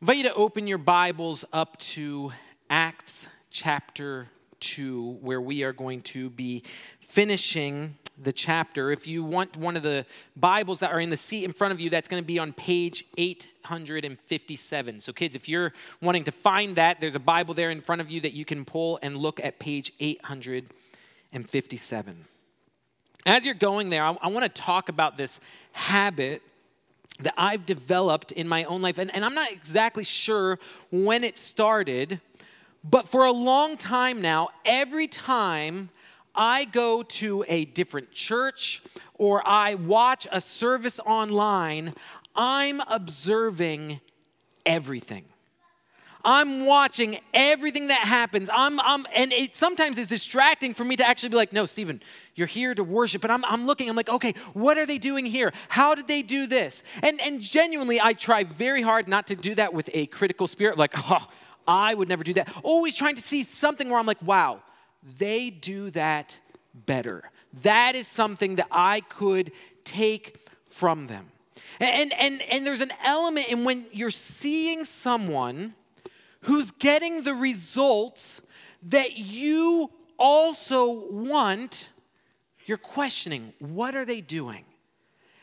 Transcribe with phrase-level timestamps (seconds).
[0.00, 2.30] invite you to open your Bibles up to
[2.70, 4.28] Acts chapter
[4.60, 6.62] 2, where we are going to be
[7.00, 8.92] finishing the chapter.
[8.92, 10.06] If you want one of the
[10.36, 12.52] Bibles that are in the seat in front of you, that's going to be on
[12.52, 15.00] page 857.
[15.00, 18.08] So, kids, if you're wanting to find that, there's a Bible there in front of
[18.08, 22.24] you that you can pull and look at page 857.
[23.26, 25.40] As you're going there, I, I want to talk about this
[25.72, 26.42] habit
[27.20, 28.98] that I've developed in my own life.
[28.98, 30.58] And, and I'm not exactly sure
[30.90, 32.20] when it started,
[32.84, 35.90] but for a long time now, every time
[36.34, 38.82] I go to a different church
[39.14, 41.94] or I watch a service online,
[42.36, 44.00] I'm observing
[44.64, 45.24] everything.
[46.24, 48.50] I'm watching everything that happens.
[48.52, 52.02] I'm, I'm and it sometimes is distracting for me to actually be like, no, Stephen,
[52.34, 53.22] you're here to worship.
[53.22, 55.52] But I'm, I'm looking, I'm like, okay, what are they doing here?
[55.68, 56.82] How did they do this?
[57.02, 60.76] And, and genuinely, I try very hard not to do that with a critical spirit,
[60.76, 61.28] like, oh,
[61.66, 62.48] I would never do that.
[62.62, 64.60] Always trying to see something where I'm like, wow,
[65.18, 66.38] they do that
[66.74, 67.30] better.
[67.62, 69.52] That is something that I could
[69.84, 71.26] take from them.
[71.80, 75.74] And, and, and there's an element in when you're seeing someone
[76.42, 78.42] who's getting the results
[78.84, 81.88] that you also want,
[82.66, 84.64] you're questioning what are they doing?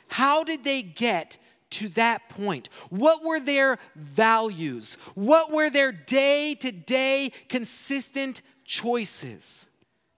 [0.07, 1.37] How did they get
[1.71, 2.69] to that point?
[2.89, 4.95] What were their values?
[5.15, 9.65] What were their day to day consistent choices?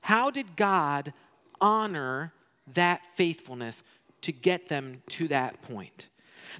[0.01, 1.13] How did God
[1.59, 2.33] honor
[2.73, 3.83] that faithfulness
[4.21, 6.07] to get them to that point?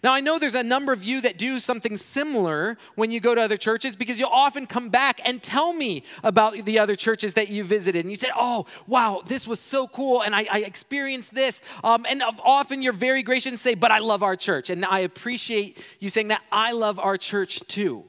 [0.04, 3.34] Now, I know there's a number of you that do something similar when you go
[3.34, 7.34] to other churches because you'll often come back and tell me about the other churches
[7.34, 8.06] that you visited.
[8.06, 10.22] And you said, Oh, wow, this was so cool.
[10.22, 11.62] And I, I experienced this.
[11.84, 14.70] Um, and often you're very gracious and say, But I love our church.
[14.70, 16.42] And I appreciate you saying that.
[16.52, 18.06] I love our church too.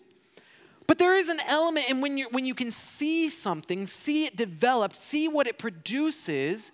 [0.87, 4.37] But there is an element in when, you when you can see something, see it
[4.37, 6.73] developed, see what it produces,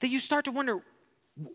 [0.00, 0.80] that you start to wonder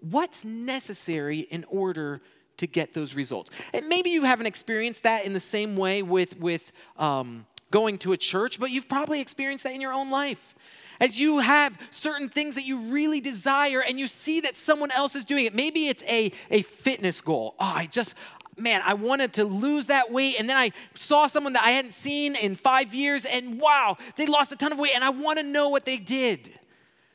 [0.02, 2.22] what's necessary in order
[2.58, 3.52] to get those results.
[3.74, 8.14] And maybe you haven't experienced that in the same way with, with um, going to
[8.14, 10.56] a church, but you've probably experienced that in your own life.
[11.00, 15.16] As you have certain things that you really desire and you see that someone else
[15.16, 15.54] is doing it.
[15.54, 17.56] Maybe it's a, a fitness goal.
[17.60, 18.16] Oh, I just,
[18.58, 20.38] man, I wanted to lose that weight.
[20.40, 24.26] And then I saw someone that I hadn't seen in five years, and wow, they
[24.26, 26.54] lost a ton of weight, and I want to know what they did.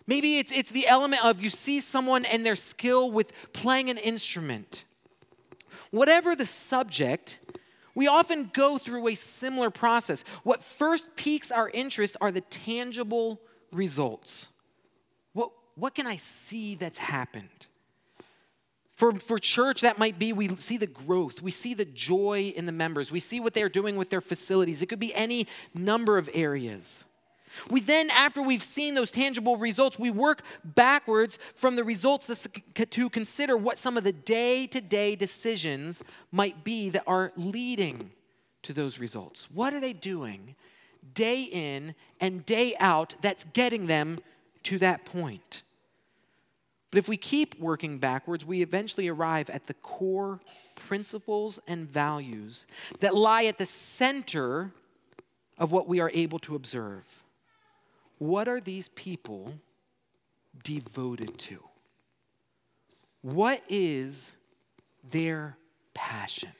[0.06, 3.96] Maybe it's, it's the element of you see someone and their skill with playing an
[3.96, 4.84] instrument.
[5.90, 7.38] Whatever the subject,
[7.94, 10.24] we often go through a similar process.
[10.44, 13.40] What first piques our interest are the tangible
[13.72, 14.48] results.
[15.32, 17.66] What, what can I see that's happened?
[18.94, 22.66] For, for church, that might be we see the growth, we see the joy in
[22.66, 24.82] the members, we see what they're doing with their facilities.
[24.82, 27.06] It could be any number of areas.
[27.68, 33.10] We then, after we've seen those tangible results, we work backwards from the results to
[33.10, 36.02] consider what some of the day to day decisions
[36.32, 38.10] might be that are leading
[38.62, 39.50] to those results.
[39.50, 40.54] What are they doing
[41.14, 44.20] day in and day out that's getting them
[44.64, 45.62] to that point?
[46.90, 50.40] But if we keep working backwards, we eventually arrive at the core
[50.74, 52.66] principles and values
[52.98, 54.72] that lie at the center
[55.56, 57.19] of what we are able to observe.
[58.20, 59.54] What are these people
[60.62, 61.58] devoted to?
[63.22, 64.34] What is
[65.10, 65.56] their
[65.94, 66.52] passion?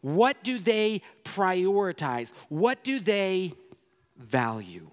[0.00, 2.32] What do they prioritize?
[2.48, 3.52] What do they
[4.16, 4.86] value?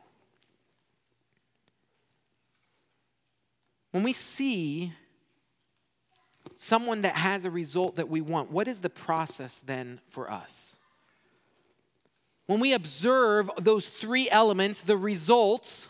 [3.92, 4.94] When we see
[6.56, 10.76] someone that has a result that we want, what is the process then for us?
[12.48, 15.90] When we observe those three elements the results,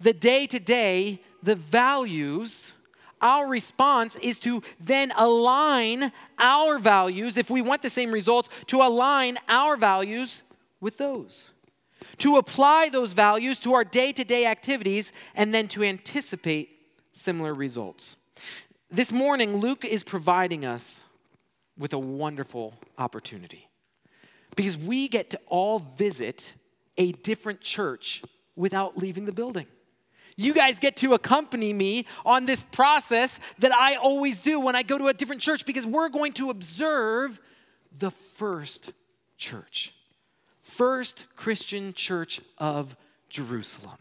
[0.00, 2.74] the day to day, the values
[3.20, 8.82] our response is to then align our values, if we want the same results, to
[8.82, 10.42] align our values
[10.78, 11.52] with those.
[12.18, 16.68] To apply those values to our day to day activities and then to anticipate
[17.12, 18.18] similar results.
[18.90, 21.04] This morning, Luke is providing us
[21.78, 23.68] with a wonderful opportunity
[24.56, 26.52] because we get to all visit
[26.96, 28.22] a different church
[28.56, 29.66] without leaving the building.
[30.36, 34.82] You guys get to accompany me on this process that I always do when I
[34.82, 37.40] go to a different church because we're going to observe
[37.98, 38.90] the first
[39.36, 39.94] church,
[40.60, 42.96] first Christian church of
[43.28, 43.98] Jerusalem.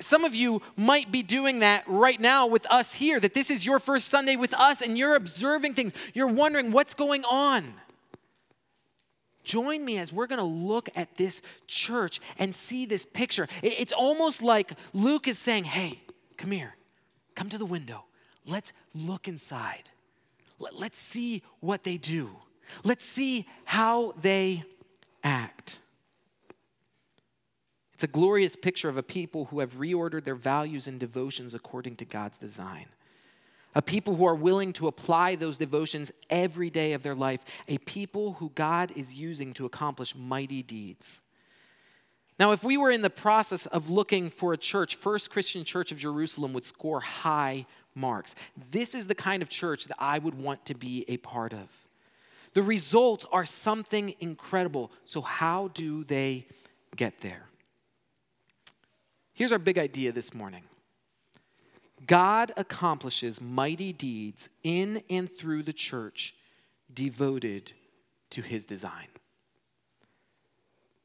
[0.00, 3.64] Some of you might be doing that right now with us here, that this is
[3.64, 5.94] your first Sunday with us and you're observing things.
[6.12, 7.74] You're wondering what's going on.
[9.44, 13.46] Join me as we're going to look at this church and see this picture.
[13.62, 16.00] It's almost like Luke is saying, Hey,
[16.36, 16.74] come here,
[17.34, 18.04] come to the window.
[18.46, 19.90] Let's look inside.
[20.58, 22.30] Let's see what they do.
[22.82, 24.62] Let's see how they
[25.22, 25.80] act.
[27.92, 31.96] It's a glorious picture of a people who have reordered their values and devotions according
[31.96, 32.86] to God's design.
[33.74, 37.44] A people who are willing to apply those devotions every day of their life.
[37.68, 41.22] A people who God is using to accomplish mighty deeds.
[42.38, 45.92] Now, if we were in the process of looking for a church, First Christian Church
[45.92, 48.34] of Jerusalem would score high marks.
[48.70, 51.68] This is the kind of church that I would want to be a part of.
[52.54, 54.90] The results are something incredible.
[55.04, 56.46] So, how do they
[56.96, 57.46] get there?
[59.32, 60.62] Here's our big idea this morning
[62.06, 66.34] God accomplishes mighty deeds in and through the church
[66.92, 67.72] devoted
[68.30, 69.08] to his design.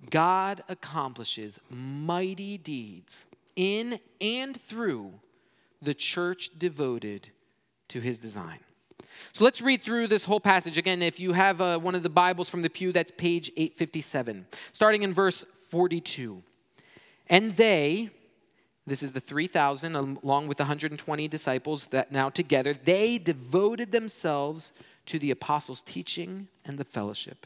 [0.10, 5.14] God accomplishes mighty deeds in and through
[5.82, 7.30] the church devoted
[7.90, 8.60] to his design.
[9.34, 10.78] So let's read through this whole passage.
[10.78, 14.46] Again, if you have uh, one of the Bibles from the pew, that's page 857,
[14.72, 16.42] starting in verse 42.
[17.28, 18.10] And they,
[18.90, 24.72] this is the 3,000, along with 120 disciples that now together, they devoted themselves
[25.06, 27.46] to the apostles' teaching and the fellowship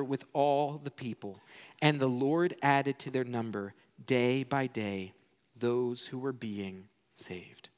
[0.00, 1.40] with all the people.
[1.80, 3.74] And the Lord added to their number
[4.06, 5.12] day by day
[5.58, 6.84] those who were being
[7.14, 7.68] saved.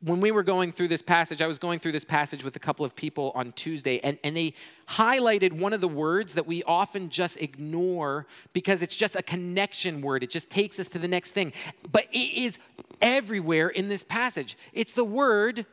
[0.00, 2.58] When we were going through this passage, I was going through this passage with a
[2.58, 4.52] couple of people on Tuesday, and, and they
[4.86, 10.02] highlighted one of the words that we often just ignore because it's just a connection
[10.02, 10.22] word.
[10.22, 11.54] It just takes us to the next thing.
[11.90, 12.58] But it is
[13.00, 14.58] everywhere in this passage.
[14.74, 15.64] It's the word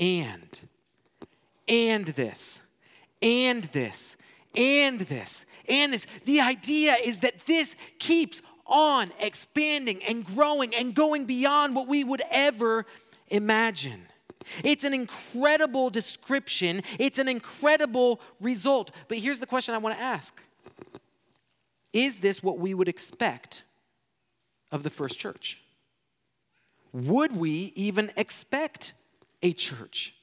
[0.00, 0.60] and.
[1.68, 2.60] And this
[3.22, 4.16] and this,
[4.56, 6.06] and this, and this.
[6.24, 12.04] The idea is that this keeps on expanding and growing and going beyond what we
[12.04, 12.86] would ever
[13.28, 14.06] imagine.
[14.62, 18.90] It's an incredible description, it's an incredible result.
[19.08, 20.38] But here's the question I want to ask
[21.92, 23.64] Is this what we would expect
[24.70, 25.60] of the first church?
[26.92, 28.92] Would we even expect
[29.42, 30.14] a church?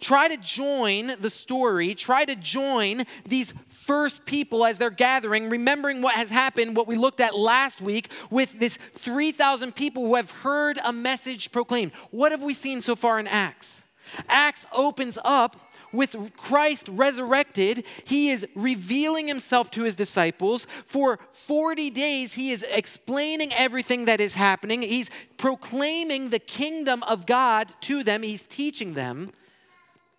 [0.00, 6.02] Try to join the story, try to join these first people as they're gathering, remembering
[6.02, 10.30] what has happened, what we looked at last week with this 3,000 people who have
[10.30, 11.92] heard a message proclaimed.
[12.10, 13.84] What have we seen so far in Acts?
[14.28, 15.56] Acts opens up
[15.92, 20.66] with Christ resurrected, he is revealing himself to his disciples.
[20.86, 24.82] For 40 days, he is explaining everything that is happening.
[24.82, 29.32] He's proclaiming the kingdom of God to them, he's teaching them.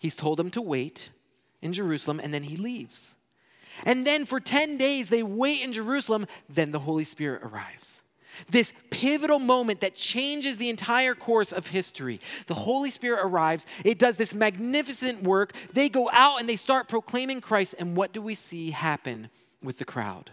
[0.03, 1.11] He's told them to wait
[1.61, 3.15] in Jerusalem, and then he leaves.
[3.85, 8.01] And then for 10 days, they wait in Jerusalem, then the Holy Spirit arrives.
[8.49, 12.19] This pivotal moment that changes the entire course of history.
[12.47, 15.53] The Holy Spirit arrives, it does this magnificent work.
[15.71, 19.29] They go out and they start proclaiming Christ, and what do we see happen
[19.63, 20.31] with the crowd?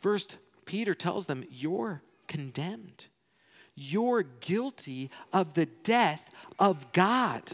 [0.00, 3.06] First, Peter tells them, You're condemned.
[3.74, 7.52] You're guilty of the death of God.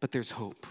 [0.00, 0.66] But there's hope.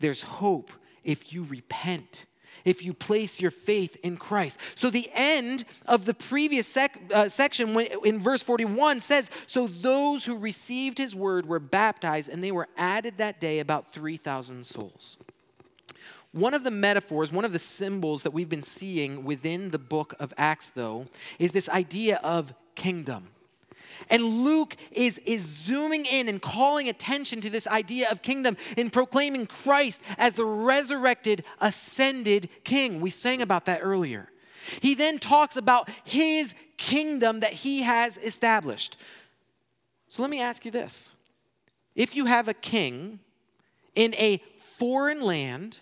[0.00, 0.70] There's hope
[1.04, 2.26] if you repent,
[2.64, 4.58] if you place your faith in Christ.
[4.74, 9.66] So, the end of the previous sec, uh, section when, in verse 41 says So
[9.66, 14.64] those who received his word were baptized, and they were added that day about 3,000
[14.64, 15.16] souls.
[16.32, 20.14] One of the metaphors, one of the symbols that we've been seeing within the book
[20.20, 21.06] of Acts, though,
[21.38, 23.28] is this idea of kingdom.
[24.10, 28.90] And Luke is, is zooming in and calling attention to this idea of kingdom in
[28.90, 33.00] proclaiming Christ as the resurrected, ascended king.
[33.00, 34.30] We sang about that earlier.
[34.80, 38.96] He then talks about his kingdom that he has established.
[40.08, 41.14] So let me ask you this
[41.94, 43.20] if you have a king
[43.94, 45.78] in a foreign land,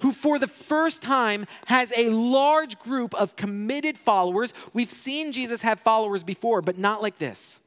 [0.00, 4.54] who for the first time has a large group of committed followers.
[4.72, 7.60] We've seen Jesus have followers before, but not like this.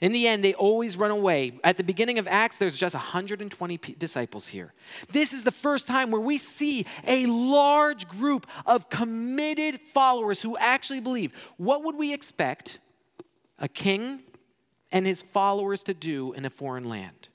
[0.00, 1.58] In the end, they always run away.
[1.64, 4.72] At the beginning of Acts, there's just 120 disciples here.
[5.12, 10.56] This is the first time where we see a large group of committed followers who
[10.56, 11.32] actually believe.
[11.56, 12.78] What would we expect
[13.58, 14.20] a king
[14.92, 17.28] and his followers to do in a foreign land?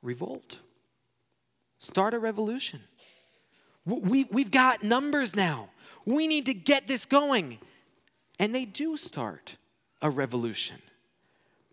[0.00, 0.60] Revolt.
[1.82, 2.80] Start a revolution.
[3.84, 5.70] We, we've got numbers now.
[6.04, 7.58] We need to get this going.
[8.38, 9.56] And they do start
[10.00, 10.76] a revolution.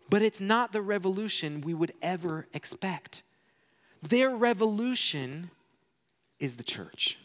[0.08, 3.22] But it's not the revolution we would ever expect.
[4.02, 5.52] Their revolution
[6.40, 7.16] is the church.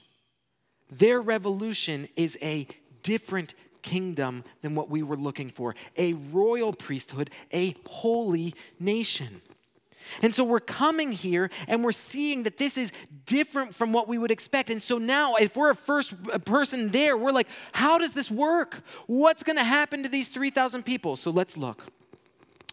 [0.92, 2.68] Their revolution is a
[3.02, 9.42] different kingdom than what we were looking for a royal priesthood, a holy nation.
[10.22, 12.92] And so we're coming here and we're seeing that this is
[13.26, 14.70] different from what we would expect.
[14.70, 16.14] And so now, if we're a first
[16.46, 18.82] person there, we're like, how does this work?
[19.08, 21.16] What's going to happen to these 3,000 people?
[21.16, 21.86] So let's look.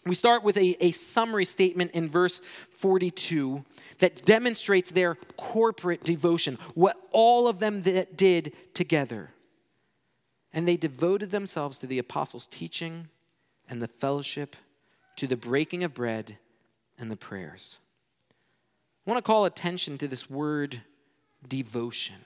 [0.05, 3.65] We start with a, a summary statement in verse 42
[3.99, 9.31] that demonstrates their corporate devotion, what all of them that did together.
[10.53, 13.09] And they devoted themselves to the apostles' teaching
[13.69, 14.57] and the fellowship,
[15.17, 16.39] to the breaking of bread
[16.99, 17.80] and the prayers.
[19.06, 20.82] I want to call attention to this word
[21.46, 22.16] devotion.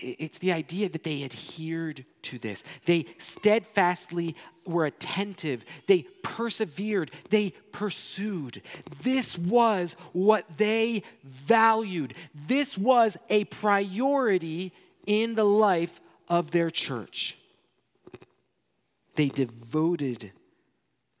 [0.00, 2.62] It's the idea that they adhered to this.
[2.86, 5.64] They steadfastly were attentive.
[5.86, 7.10] They persevered.
[7.30, 8.62] They pursued.
[9.02, 12.14] This was what they valued.
[12.34, 14.72] This was a priority
[15.06, 17.36] in the life of their church.
[19.16, 20.32] They devoted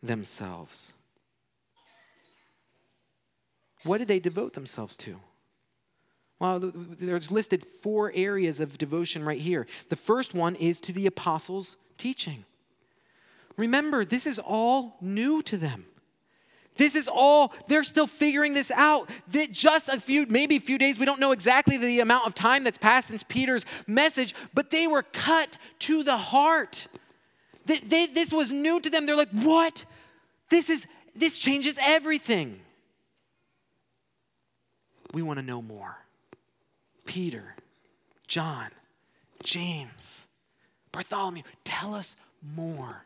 [0.02, 0.92] themselves.
[3.84, 5.16] What did they devote themselves to?
[6.38, 9.66] Well, there's listed four areas of devotion right here.
[9.90, 12.44] The first one is to the apostles' teaching.
[13.56, 15.86] Remember, this is all new to them.
[16.76, 19.08] This is all, they're still figuring this out.
[19.28, 22.34] That just a few, maybe a few days, we don't know exactly the amount of
[22.34, 26.86] time that's passed since Peter's message, but they were cut to the heart.
[27.66, 29.06] They, they, this was new to them.
[29.06, 29.84] They're like, what?
[30.48, 32.58] This is, this changes everything.
[35.12, 35.98] We want to know more.
[37.04, 37.54] Peter,
[38.26, 38.68] John,
[39.42, 40.26] James,
[40.92, 42.16] Bartholomew, tell us
[42.54, 43.04] more.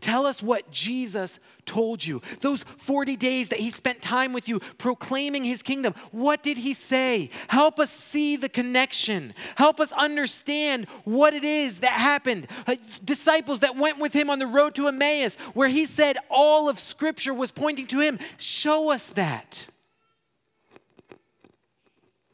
[0.00, 2.20] Tell us what Jesus told you.
[2.40, 6.74] Those 40 days that he spent time with you proclaiming his kingdom, what did he
[6.74, 7.30] say?
[7.48, 9.32] Help us see the connection.
[9.56, 12.46] Help us understand what it is that happened.
[12.66, 16.68] Uh, disciples that went with him on the road to Emmaus, where he said all
[16.68, 18.18] of Scripture was pointing to him.
[18.36, 19.66] Show us that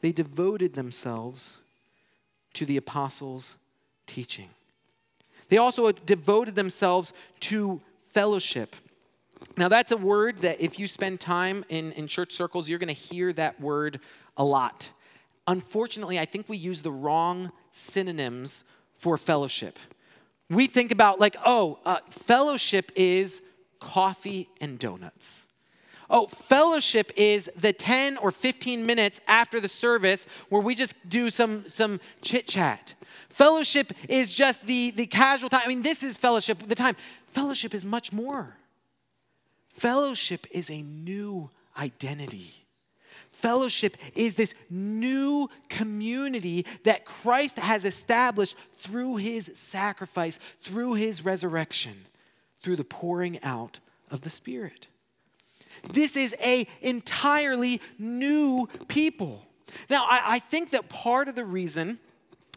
[0.07, 1.57] they devoted themselves
[2.53, 3.57] to the apostles'
[4.05, 4.47] teaching.
[5.49, 7.11] They also devoted themselves
[7.41, 7.81] to
[8.13, 8.73] fellowship.
[9.57, 12.87] Now, that's a word that if you spend time in, in church circles, you're going
[12.87, 13.99] to hear that word
[14.37, 14.91] a lot.
[15.45, 18.63] Unfortunately, I think we use the wrong synonyms
[18.95, 19.77] for fellowship.
[20.49, 23.41] We think about, like, oh, uh, fellowship is
[23.81, 25.43] coffee and donuts.
[26.09, 31.29] Oh, fellowship is the 10 or 15 minutes after the service where we just do
[31.29, 32.93] some, some chit chat.
[33.29, 35.61] Fellowship is just the, the casual time.
[35.65, 36.95] I mean, this is fellowship, the time.
[37.27, 38.55] Fellowship is much more.
[39.69, 42.65] Fellowship is a new identity.
[43.29, 52.05] Fellowship is this new community that Christ has established through his sacrifice, through his resurrection,
[52.61, 54.87] through the pouring out of the Spirit.
[55.91, 59.45] This is a entirely new people.
[59.89, 61.99] Now, I, I think that part of the reason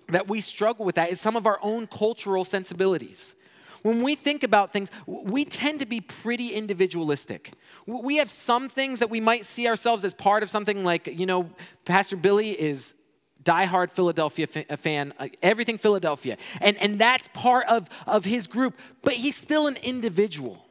[0.08, 3.34] that we struggle with that is some of our own cultural sensibilities.
[3.82, 7.52] When we think about things, we tend to be pretty individualistic.
[7.86, 11.26] We have some things that we might see ourselves as part of something like, you
[11.26, 11.50] know,
[11.84, 12.94] Pastor Billy is
[13.42, 16.36] diehard Philadelphia fan, uh, everything Philadelphia.
[16.60, 20.62] And, and that's part of, of his group, but he's still an individual.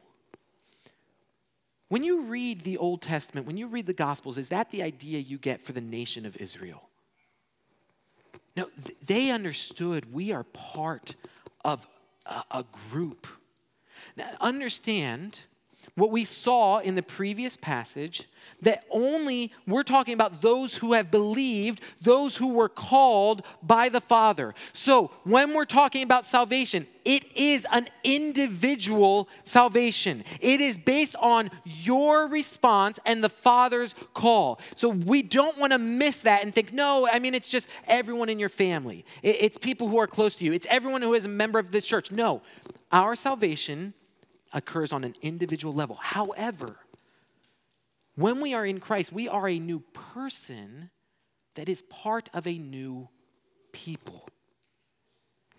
[1.90, 5.18] When you read the Old Testament, when you read the Gospels, is that the idea
[5.18, 6.88] you get for the nation of Israel?
[8.56, 8.70] No,
[9.04, 11.16] they understood we are part
[11.64, 11.88] of
[12.26, 13.26] a, a group.
[14.16, 15.40] Now, understand
[16.00, 18.26] what we saw in the previous passage
[18.62, 24.00] that only we're talking about those who have believed, those who were called by the
[24.00, 24.54] Father.
[24.72, 30.24] So when we're talking about salvation, it is an individual salvation.
[30.40, 34.58] It is based on your response and the Father's call.
[34.74, 38.28] So we don't want to miss that and think, no, I mean, it's just everyone
[38.28, 41.28] in your family, it's people who are close to you, it's everyone who is a
[41.28, 42.10] member of this church.
[42.10, 42.42] No,
[42.92, 43.94] our salvation
[44.52, 45.96] occurs on an individual level.
[45.96, 46.76] However,
[48.16, 50.90] when we are in Christ, we are a new person
[51.54, 53.08] that is part of a new
[53.72, 54.28] people.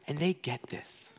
[0.08, 1.14] And they get this.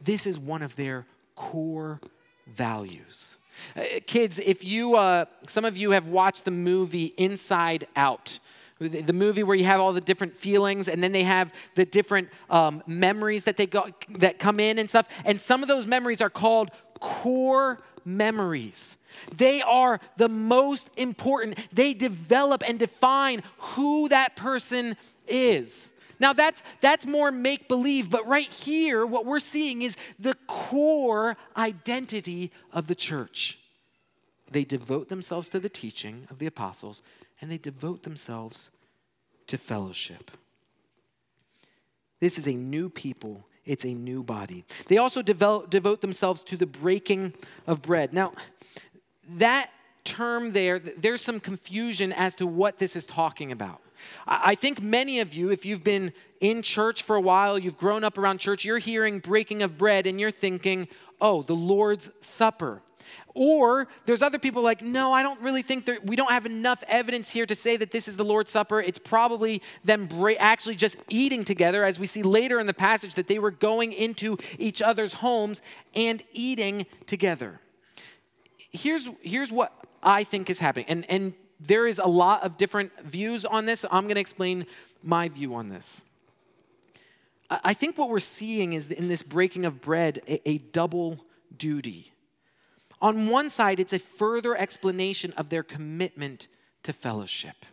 [0.00, 2.00] This is one of their core
[2.46, 3.36] values.
[3.76, 8.38] Uh, kids, if you, uh, some of you have watched the movie Inside Out,
[8.80, 12.28] the movie where you have all the different feelings and then they have the different
[12.50, 16.20] um, memories that they go, that come in and stuff and some of those memories
[16.20, 16.70] are called
[17.00, 18.96] core memories
[19.36, 24.96] they are the most important they develop and define who that person
[25.26, 30.34] is now that's that's more make believe, but right here what we're seeing is the
[30.46, 33.58] core identity of the church.
[34.50, 37.02] They devote themselves to the teaching of the apostles
[37.40, 38.70] and they devote themselves
[39.48, 40.30] to fellowship.
[42.20, 44.64] This is a new people, it's a new body.
[44.88, 47.34] They also develop, devote themselves to the breaking
[47.66, 48.12] of bread.
[48.12, 48.32] Now,
[49.36, 49.70] that
[50.04, 53.80] term there, there's some confusion as to what this is talking about.
[54.26, 58.04] I think many of you, if you've been in church for a while, you've grown
[58.04, 60.88] up around church, you're hearing breaking of bread and you're thinking,
[61.20, 62.82] oh, the Lord's Supper.
[63.34, 66.84] Or there's other people like, no, I don't really think that we don't have enough
[66.86, 68.80] evidence here to say that this is the Lord's Supper.
[68.80, 73.14] It's probably them bra- actually just eating together, as we see later in the passage
[73.14, 75.62] that they were going into each other's homes
[75.94, 77.60] and eating together.
[78.70, 80.86] Here's, here's what I think is happening.
[80.88, 83.84] And, and there is a lot of different views on this.
[83.90, 84.66] I'm going to explain
[85.02, 86.02] my view on this.
[87.50, 91.24] I think what we're seeing is in this breaking of bread a, a double
[91.56, 92.10] duty.
[93.00, 96.48] On one side, it's a further explanation of their commitment
[96.84, 97.66] to fellowship.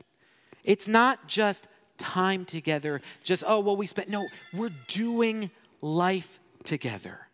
[0.63, 5.51] It's not just time together, just, oh, well, we spent, no, we're doing
[5.81, 7.27] life together.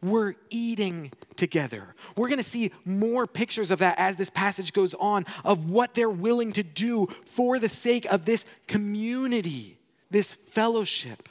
[0.00, 1.94] We're eating together.
[2.16, 5.94] We're going to see more pictures of that as this passage goes on of what
[5.94, 9.78] they're willing to do for the sake of this community,
[10.10, 11.28] this fellowship.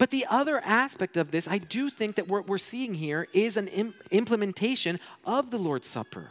[0.00, 3.58] But the other aspect of this, I do think that what we're seeing here is
[3.58, 3.68] an
[4.10, 6.30] implementation of the Lord's Supper.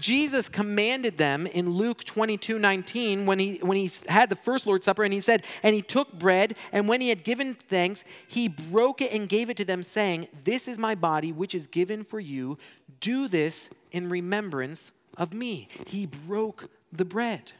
[0.00, 4.86] Jesus commanded them in Luke 22 19 when he, when he had the first Lord's
[4.86, 8.48] Supper, and he said, And he took bread, and when he had given thanks, he
[8.48, 12.02] broke it and gave it to them, saying, This is my body, which is given
[12.02, 12.58] for you.
[12.98, 15.68] Do this in remembrance of me.
[15.86, 17.52] He broke the bread.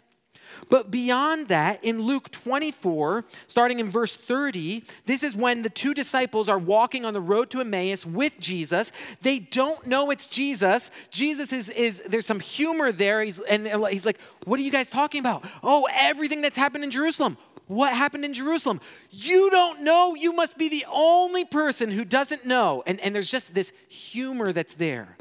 [0.70, 5.94] But beyond that, in Luke 24, starting in verse 30, this is when the two
[5.94, 8.92] disciples are walking on the road to Emmaus with Jesus.
[9.22, 10.90] They don't know it's Jesus.
[11.10, 13.22] Jesus is, is there's some humor there.
[13.22, 15.44] He's, and he's like, What are you guys talking about?
[15.62, 17.36] Oh, everything that's happened in Jerusalem.
[17.66, 18.80] What happened in Jerusalem?
[19.10, 20.14] You don't know.
[20.14, 22.82] You must be the only person who doesn't know.
[22.86, 25.16] And, and there's just this humor that's there.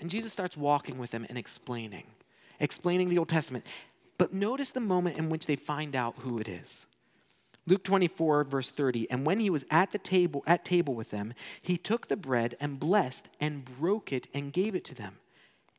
[0.00, 2.04] And Jesus starts walking with them and explaining,
[2.58, 3.66] explaining the Old Testament.
[4.20, 6.86] But notice the moment in which they find out who it is.
[7.66, 9.10] Luke 24, verse 30.
[9.10, 12.54] And when he was at the table, at table with them, he took the bread
[12.60, 15.16] and blessed and broke it and gave it to them.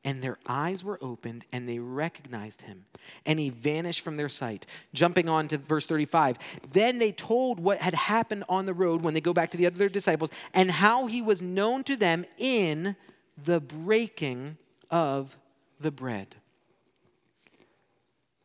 [0.03, 2.85] And their eyes were opened and they recognized him.
[3.27, 4.65] And he vanished from their sight.
[4.91, 6.39] Jumping on to verse 35.
[6.73, 9.67] Then they told what had happened on the road when they go back to the
[9.67, 12.95] other disciples and how he was known to them in
[13.37, 14.57] the breaking
[14.89, 15.37] of
[15.79, 16.37] the bread.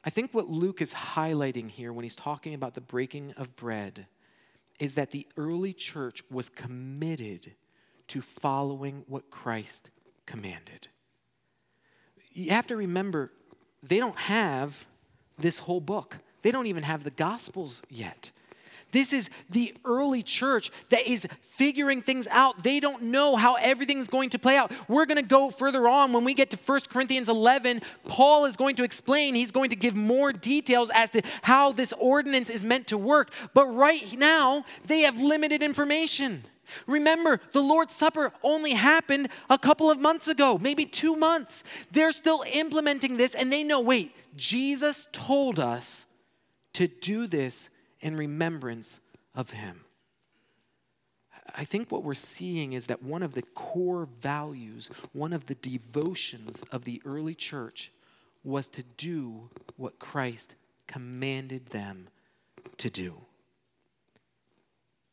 [0.06, 4.06] I think what Luke is highlighting here when he's talking about the breaking of bread
[4.78, 7.52] is that the early church was committed
[8.08, 9.90] to following what Christ
[10.24, 10.86] commanded.
[12.32, 13.32] You have to remember,
[13.82, 14.86] they don't have
[15.38, 18.30] this whole book, they don't even have the Gospels yet.
[18.96, 22.62] This is the early church that is figuring things out.
[22.62, 24.72] They don't know how everything's going to play out.
[24.88, 27.82] We're going to go further on when we get to 1 Corinthians 11.
[28.08, 31.92] Paul is going to explain, he's going to give more details as to how this
[31.92, 33.34] ordinance is meant to work.
[33.52, 36.44] But right now, they have limited information.
[36.86, 41.64] Remember, the Lord's Supper only happened a couple of months ago, maybe two months.
[41.90, 46.06] They're still implementing this, and they know wait, Jesus told us
[46.72, 47.68] to do this
[48.00, 49.00] in remembrance
[49.34, 49.84] of him.
[51.54, 55.54] I think what we're seeing is that one of the core values, one of the
[55.54, 57.92] devotions of the early church
[58.42, 60.54] was to do what Christ
[60.86, 62.08] commanded them
[62.78, 63.14] to do.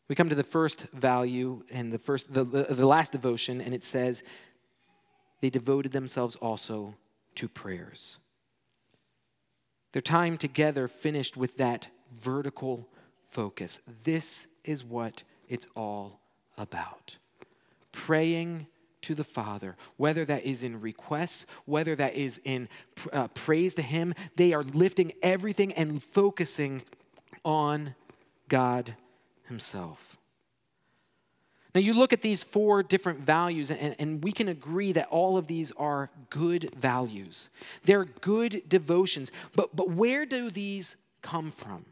[0.08, 3.74] We come to the first value and the first the, the, the last devotion and
[3.74, 4.24] it says
[5.42, 6.96] they devoted themselves also
[7.36, 8.20] to prayers.
[9.94, 12.88] Their time together finished with that vertical
[13.28, 13.80] focus.
[14.04, 16.20] This is what it's all
[16.58, 17.18] about.
[17.92, 18.66] praying
[19.04, 22.68] to the Father, whether that is in requests, whether that is in
[23.12, 26.84] uh, praise to Him, they are lifting everything and focusing
[27.44, 27.94] on
[28.48, 28.96] God
[29.44, 30.18] Himself.
[31.76, 35.38] Now, you look at these four different values, and, and, we can agree that all
[35.38, 37.50] of these are good values.
[37.84, 39.32] They're good devotions.
[39.56, 41.86] But, but where do these come from?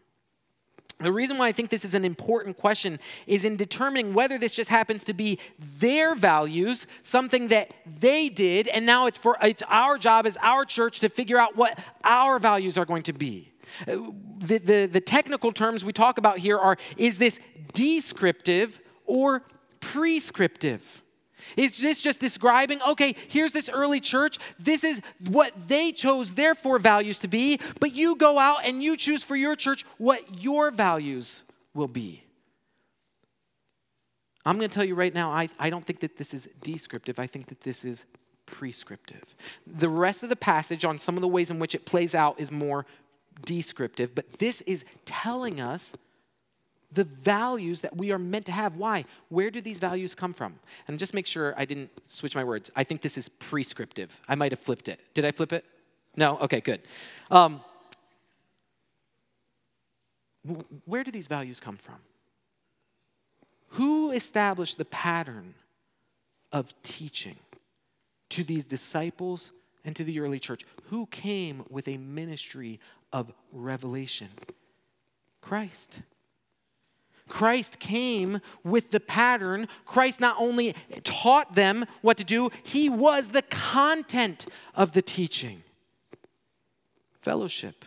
[1.02, 4.54] The reason why I think this is an important question is in determining whether this
[4.54, 5.40] just happens to be
[5.80, 10.66] their values, something that they did, and now it's for it's our job as our
[10.66, 13.52] church to figure out what our values are going to be.
[13.88, 17.40] Uh, the, the, the technical terms we talk about here are is this
[17.74, 19.44] descriptive or
[19.80, 21.04] prescriptive?
[21.58, 24.38] Is this just describing, okay, here's this early church.
[24.60, 28.82] This is what they chose their four values to be, but you go out and
[28.82, 32.24] you choose for your church what your values will be.
[34.46, 37.20] I'm going to tell you right now, I, I don't think that this is descriptive.
[37.20, 38.06] I think that this is
[38.48, 39.36] prescriptive.
[39.68, 42.40] The rest of the passage on some of the ways in which it plays out
[42.40, 42.86] is more
[43.46, 45.96] descriptive, but this is telling us
[46.92, 48.76] the values that we are meant to have.
[48.76, 49.06] Why?
[49.30, 50.60] Where do these values come from?
[50.88, 52.70] And just make sure I didn't switch my words.
[52.76, 54.20] I think this is prescriptive.
[54.28, 55.00] I might have flipped it.
[55.14, 55.66] Did I flip it?
[56.16, 56.38] No?
[56.40, 56.82] Okay, good.
[57.30, 57.62] Um,
[60.86, 61.98] where do these values come from?
[63.76, 65.54] Who established the pattern
[66.52, 67.38] of teaching
[68.30, 69.54] to these disciples
[69.86, 70.66] and to the early church?
[70.90, 72.80] Who came with a ministry
[73.14, 74.28] of revelation?
[75.42, 76.02] Christ.
[77.32, 79.70] Christ came with the pattern.
[79.86, 85.64] Christ not only taught them what to do, he was the content of the teaching.
[87.22, 87.86] Fellowship.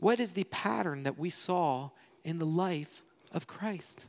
[0.00, 1.90] What is the pattern that we saw
[2.24, 4.06] in the life of Christ?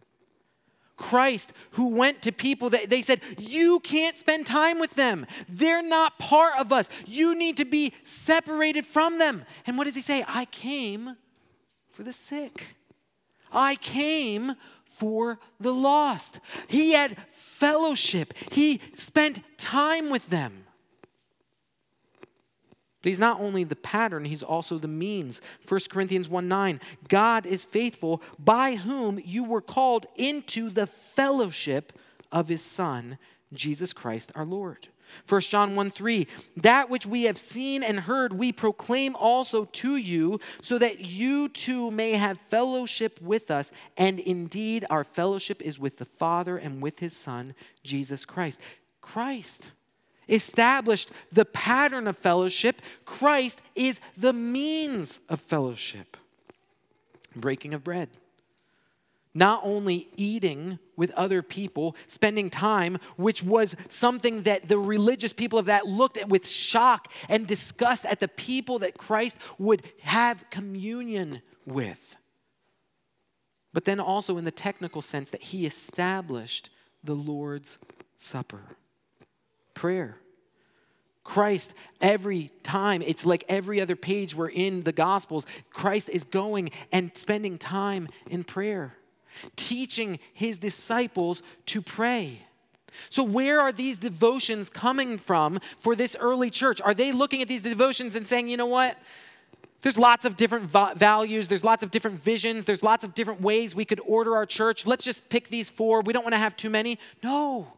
[0.97, 5.27] Christ, who went to people that they said, You can't spend time with them.
[5.47, 6.89] They're not part of us.
[7.05, 9.45] You need to be separated from them.
[9.67, 10.25] And what does he say?
[10.27, 11.17] I came
[11.91, 12.75] for the sick.
[13.53, 16.39] I came for the lost.
[16.67, 20.65] He had fellowship, he spent time with them.
[23.01, 25.41] But he's not only the pattern, he's also the means.
[25.67, 31.91] 1 Corinthians 1 9, God is faithful, by whom you were called into the fellowship
[32.31, 33.17] of his Son,
[33.51, 34.87] Jesus Christ our Lord.
[35.27, 39.95] 1 John 1 3, that which we have seen and heard, we proclaim also to
[39.95, 43.71] you, so that you too may have fellowship with us.
[43.97, 48.59] And indeed, our fellowship is with the Father and with his Son, Jesus Christ.
[49.01, 49.71] Christ
[50.29, 56.15] established the pattern of fellowship, Christ is the means of fellowship.
[57.35, 58.09] Breaking of bread
[59.33, 65.57] not only eating with other people, spending time, which was something that the religious people
[65.57, 70.49] of that looked at with shock and disgust at the people that Christ would have
[70.49, 72.15] communion with.
[73.73, 76.69] But then also in the technical sense that he established
[77.03, 77.79] the Lord's
[78.15, 78.61] Supper.
[79.73, 80.17] Prayer.
[81.23, 86.69] Christ, every time, it's like every other page we're in the Gospels, Christ is going
[86.91, 88.95] and spending time in prayer
[89.55, 92.39] teaching his disciples to pray.
[93.09, 96.79] So, where are these devotions coming from for this early church?
[96.81, 98.97] Are they looking at these devotions and saying, you know what?
[99.81, 103.75] There's lots of different values, there's lots of different visions, there's lots of different ways
[103.75, 104.85] we could order our church.
[104.85, 106.01] Let's just pick these four.
[106.01, 106.97] We don't want to have too many.
[107.21, 107.73] No,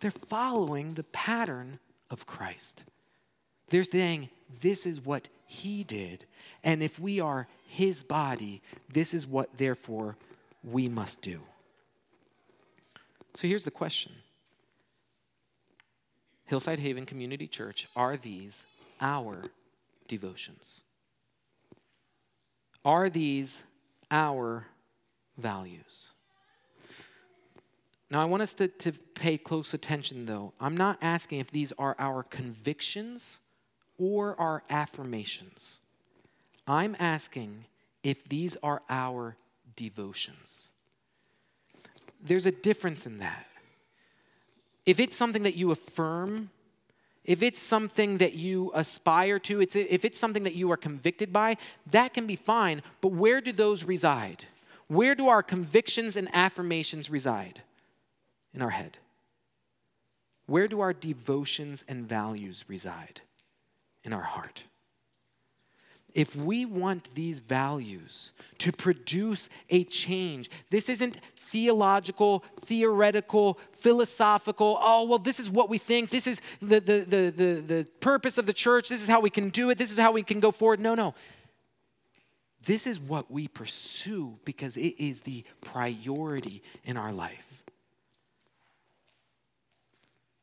[0.00, 1.78] they're following the pattern
[2.10, 2.84] of Christ.
[3.70, 4.28] They're saying,
[4.60, 6.26] this is what he did.
[6.62, 8.60] And if we are his body,
[8.92, 10.16] this is what, therefore,
[10.62, 11.40] we must do.
[13.34, 14.12] So here's the question
[16.46, 18.66] Hillside Haven Community Church, are these
[19.00, 19.44] our
[20.08, 20.82] devotions?
[22.84, 23.64] Are these
[24.10, 24.66] our
[25.36, 26.12] values?
[28.10, 30.54] Now, I want us to, to pay close attention, though.
[30.58, 33.40] I'm not asking if these are our convictions
[33.98, 35.80] or our affirmations.
[36.66, 37.66] I'm asking
[38.02, 39.36] if these are our
[39.78, 40.70] devotions.
[42.20, 43.46] There's a difference in that.
[44.84, 46.50] If it's something that you affirm,
[47.24, 51.32] if it's something that you aspire to, it's, if it's something that you are convicted
[51.32, 51.56] by,
[51.90, 52.82] that can be fine.
[53.00, 54.46] But where do those reside?
[54.88, 57.62] Where do our convictions and affirmations reside?
[58.52, 58.98] In our head.
[60.46, 63.20] Where do our devotions and values reside?
[64.02, 64.64] In our heart.
[66.18, 75.04] If we want these values to produce a change, this isn't theological, theoretical, philosophical, oh,
[75.04, 78.46] well, this is what we think, this is the, the, the, the, the purpose of
[78.46, 80.50] the church, this is how we can do it, this is how we can go
[80.50, 80.80] forward.
[80.80, 81.14] No, no.
[82.66, 87.62] This is what we pursue because it is the priority in our life.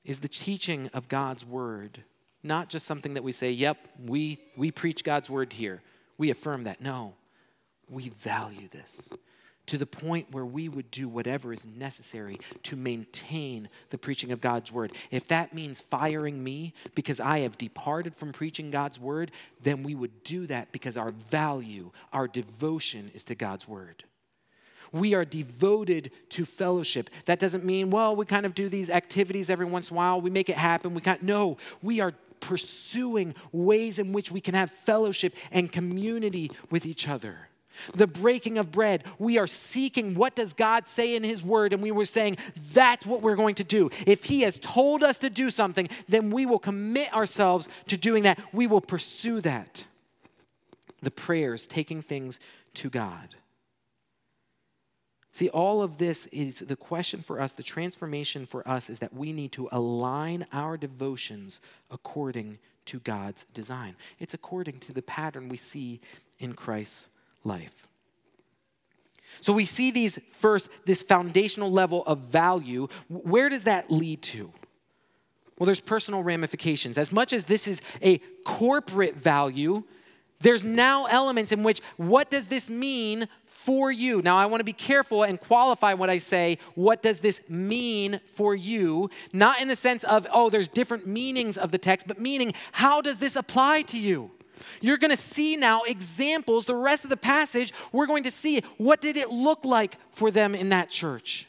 [0.06, 2.06] Is the teaching of God's word
[2.46, 5.82] not just something that we say, yep, we, we preach God's word here.
[6.18, 6.80] We affirm that.
[6.80, 7.16] No,
[7.90, 9.12] we value this
[9.68, 14.42] to the point where we would do whatever is necessary to maintain the preaching of
[14.42, 14.94] God's word.
[15.12, 19.32] If that means firing me because I have departed from preaching God's word,
[19.62, 24.04] then we would do that because our value, our devotion is to God's word.
[24.92, 27.10] We are devoted to fellowship.
[27.26, 30.22] That doesn't mean, well, we kind of do these activities every once in a while,
[30.22, 30.94] we make it happen.
[30.94, 31.24] We can't.
[31.24, 32.14] No, we are
[32.46, 37.50] pursuing ways in which we can have fellowship and community with each other.
[37.94, 41.82] The breaking of bread, we are seeking what does God say in his word and
[41.82, 42.38] we were saying
[42.72, 43.90] that's what we're going to do.
[44.06, 48.24] If he has told us to do something, then we will commit ourselves to doing
[48.24, 48.40] that.
[48.54, 49.86] We will pursue that.
[51.02, 52.40] The prayers, taking things
[52.76, 53.36] to God.
[55.36, 59.14] See, all of this is the question for us, the transformation for us is that
[59.14, 61.60] we need to align our devotions
[61.92, 63.98] according to God's design.
[64.18, 66.00] It's according to the pattern we see
[66.40, 67.10] in Christ's
[67.44, 67.90] life.
[69.42, 72.88] So we see these first, this foundational level of value.
[73.10, 74.54] Where does that lead to?
[75.60, 76.98] Well, there's personal ramifications.
[76.98, 79.84] As much as this is a corporate value,
[80.46, 84.22] there's now elements in which what does this mean for you?
[84.22, 86.60] Now, I want to be careful and qualify what I say.
[86.76, 89.10] What does this mean for you?
[89.34, 93.02] Not in the sense of, oh, there's different meanings of the text, but meaning, how
[93.02, 94.30] does this apply to you?
[94.82, 98.62] You're going to see now examples, the rest of the passage, we're going to see
[98.78, 101.48] what did it look like for them in that church?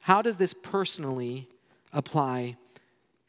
[0.00, 1.48] How does this personally
[1.92, 2.56] apply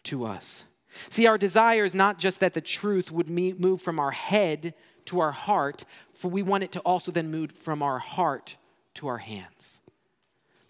[0.06, 0.66] to us?
[1.10, 4.74] See, our desire is not just that the truth would move from our head
[5.06, 8.58] to our heart, for we want it to also then move from our heart
[8.96, 9.82] to our hands.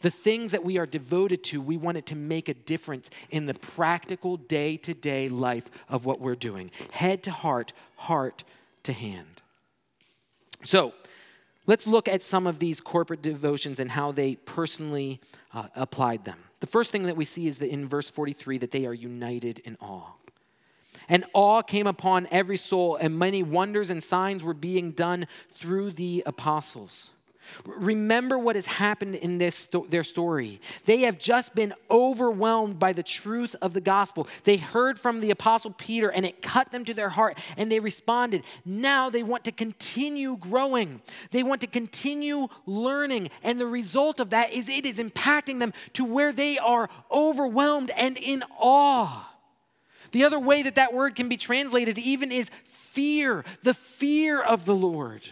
[0.02, 3.46] The things that we are devoted to, we want it to make a difference in
[3.46, 6.72] the practical day to day life of what we're doing.
[6.92, 8.44] Head to heart, heart
[8.84, 9.42] to hand.
[10.62, 10.94] So,
[11.68, 15.22] let's look at some of these corporate devotions and how they personally
[15.54, 16.40] uh, applied them.
[16.63, 19.60] The first thing that we see is that in verse 43 that they are united
[19.65, 20.13] in awe.
[21.10, 25.91] And awe came upon every soul, and many wonders and signs were being done through
[25.91, 27.12] the apostles.
[27.65, 30.60] Remember what has happened in this their story.
[30.86, 34.27] They have just been overwhelmed by the truth of the gospel.
[34.43, 37.79] They heard from the apostle Peter and it cut them to their heart and they
[37.79, 38.43] responded.
[38.65, 41.01] Now they want to continue growing.
[41.32, 45.73] They want to continue learning and the result of that is it is impacting them
[45.93, 49.29] to where they are overwhelmed and in awe.
[50.12, 54.65] The other way that that word can be translated even is fear, the fear of
[54.65, 55.27] the Lord.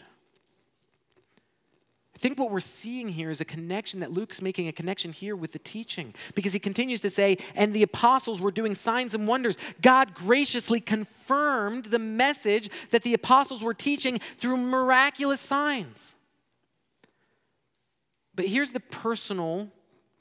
[2.22, 5.36] I think what we're seeing here is a connection that Luke's making a connection here
[5.36, 9.28] with the teaching because he continues to say, and the apostles were doing signs and
[9.28, 9.58] wonders.
[9.82, 16.14] God graciously confirmed the message that the apostles were teaching through miraculous signs.
[18.36, 19.72] But here's the personal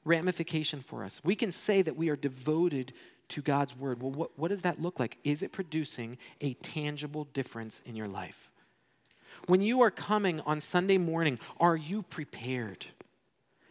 [0.06, 1.22] ramification for us.
[1.22, 2.94] We can say that we are devoted
[3.28, 4.00] to God's word.
[4.00, 5.18] Well, what, what does that look like?
[5.22, 8.50] Is it producing a tangible difference in your life?
[9.46, 12.86] When you are coming on Sunday morning, are you prepared?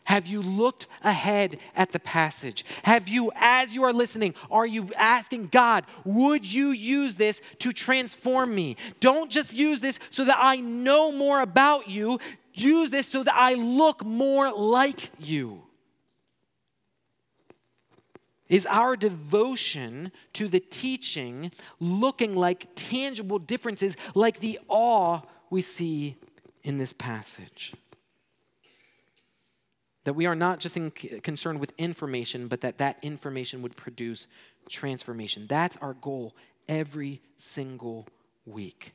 [0.10, 2.65] Have you looked ahead at the passage?
[2.82, 7.71] Have you, as you are listening, are you asking God, would you use this to
[7.71, 8.75] transform me?
[8.99, 12.17] Don't just use this so that I know more about you,
[12.55, 15.62] use this so that I look more like you.
[18.47, 25.21] Is our devotion to the teaching looking like tangible differences, like the awe
[25.52, 26.16] we see
[26.64, 27.74] in this passage?
[30.06, 34.28] That we are not just in, concerned with information, but that that information would produce
[34.68, 35.46] transformation.
[35.48, 36.36] That's our goal
[36.68, 38.08] every single
[38.46, 38.94] week.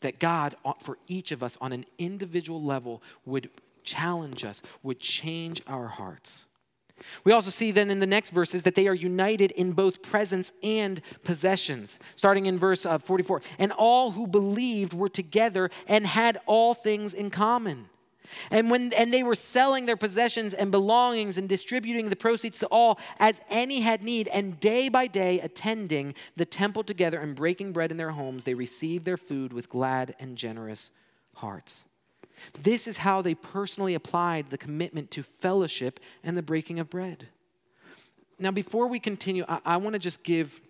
[0.00, 3.50] That God, for each of us on an individual level, would
[3.82, 6.46] challenge us, would change our hearts.
[7.24, 10.52] We also see then in the next verses that they are united in both presence
[10.62, 11.98] and possessions.
[12.14, 17.14] Starting in verse uh, 44 And all who believed were together and had all things
[17.14, 17.88] in common.
[18.50, 22.66] And when and they were selling their possessions and belongings and distributing the proceeds to
[22.66, 27.72] all as any had need, and day by day attending the temple together and breaking
[27.72, 30.90] bread in their homes, they received their food with glad and generous
[31.36, 31.84] hearts.
[32.60, 37.28] This is how they personally applied the commitment to fellowship and the breaking of bread.
[38.38, 40.60] Now, before we continue, I, I want to just give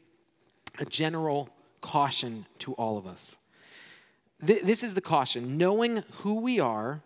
[0.79, 1.49] a general
[1.81, 3.39] caution to all of us.
[4.45, 7.01] Th- this is the caution knowing who we are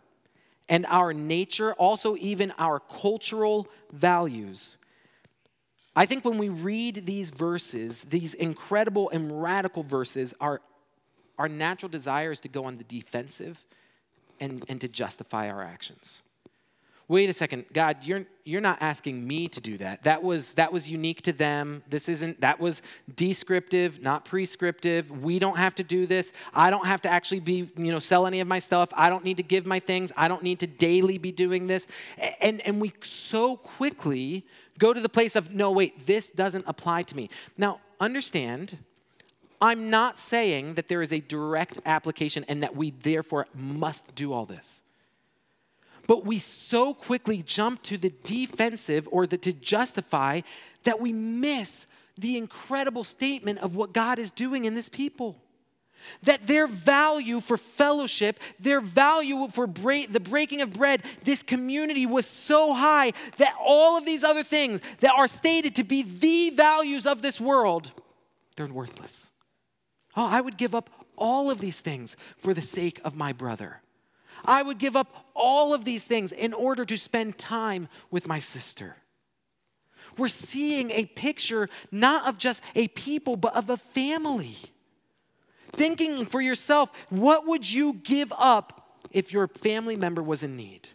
[0.68, 4.76] and our nature, also even our cultural values.
[5.96, 10.60] I think when we read these verses, these incredible and radical verses, our,
[11.38, 13.64] our natural desire is to go on the defensive
[14.40, 16.22] and, and to justify our actions.
[17.08, 17.64] Wait a second.
[17.72, 20.04] God you're, you're not asking me to do that.
[20.04, 21.82] That was that was unique to them.
[21.88, 22.82] This isn't that was
[23.16, 25.10] descriptive not prescriptive.
[25.22, 26.34] We don't have to do this.
[26.52, 28.90] I don't have to actually be you know sell any of my stuff.
[28.94, 30.12] I don't need to give my things.
[30.18, 31.86] I don't need to daily be doing this.
[32.42, 34.44] And and we so quickly
[34.78, 37.30] go to the place of no wait this doesn't apply to me.
[37.56, 38.76] Now understand
[39.60, 44.32] i'm not saying that there is a direct application and that we therefore must do
[44.32, 44.82] all this
[46.08, 50.40] but we so quickly jump to the defensive or the to justify
[50.84, 55.36] that we miss the incredible statement of what God is doing in this people.
[56.22, 62.24] That their value for fellowship, their value for the breaking of bread, this community was
[62.24, 67.06] so high that all of these other things that are stated to be the values
[67.06, 67.92] of this world,
[68.56, 69.28] they're worthless.
[70.16, 73.80] Oh, I would give up all of these things for the sake of my brother.
[74.44, 78.38] I would give up all of these things in order to spend time with my
[78.38, 78.96] sister.
[80.16, 84.56] We're seeing a picture not of just a people, but of a family.
[85.72, 90.88] Thinking for yourself, what would you give up if your family member was in need?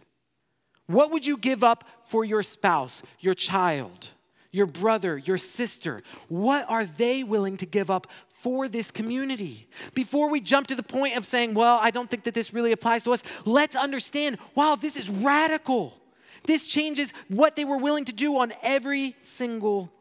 [0.88, 4.10] What would you give up for your spouse, your child?
[4.54, 6.02] Your brother, your sister?
[6.30, 9.68] What are they willing to give up for this community?
[9.94, 12.72] Before we jump to the point of saying, well, I don't think that this really
[12.72, 16.00] applies to us, let's understand wow, this is radical.
[16.46, 19.92] This changes what they were willing to do on every single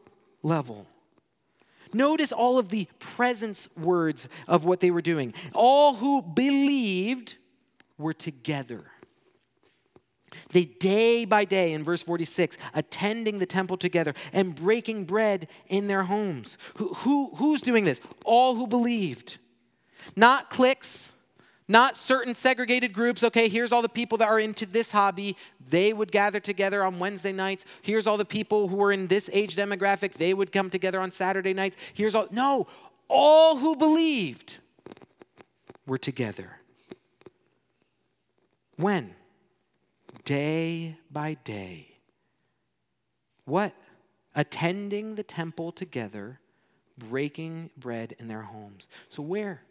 [0.43, 0.85] level.
[1.93, 5.33] Notice all of the presence words of what they were doing.
[5.53, 7.37] All who believed
[7.97, 8.83] were together.
[10.51, 15.87] They day by day, in verse 46, attending the temple together and breaking bread in
[15.87, 16.57] their homes.
[16.75, 18.01] Who, who, who's doing this?
[18.25, 19.37] All who believed.
[20.15, 21.11] Not cliques,
[21.67, 23.23] not certain segregated groups.
[23.23, 25.37] Okay, here's all the people that are into this hobby.
[25.69, 27.65] They would gather together on Wednesday nights.
[27.81, 30.13] Here's all the people who are in this age demographic.
[30.13, 31.77] They would come together on Saturday nights.
[31.93, 32.27] Here's all.
[32.31, 32.67] No,
[33.07, 34.59] all who believed
[35.85, 36.57] were together.
[38.75, 39.15] When?
[40.25, 41.87] Day by day.
[43.45, 43.73] What?
[44.35, 46.39] Attending the temple together,
[46.97, 48.87] breaking bread in their homes.
[49.09, 49.61] So, where?